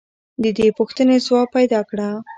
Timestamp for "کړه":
1.89-2.09